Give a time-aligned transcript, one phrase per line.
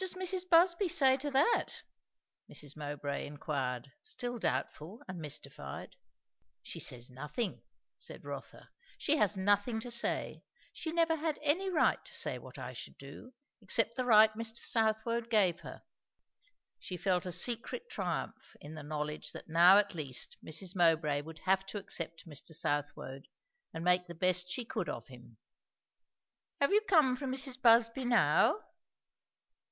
[0.00, 0.48] "What does Mrs.
[0.48, 1.82] Busby say to that?"
[2.48, 2.76] Mrs.
[2.76, 5.96] Mowbray inquired, still doubtful and mystified.
[6.62, 7.62] "She says nothing,"
[7.96, 8.70] said Rotha.
[8.96, 10.44] "She has nothing to say.
[10.72, 14.58] She never had any right to say what I should do, except the right Mr.
[14.58, 15.82] Southwode gave her."
[16.78, 20.76] She felt a secret triumph in the knowledge that now at least Mrs.
[20.76, 22.54] Mowbray would have to accept Mr.
[22.54, 23.26] Southwode
[23.74, 25.38] and make the best she could of him.
[26.60, 27.60] "Have you come from Mrs.
[27.60, 28.60] Busby now?"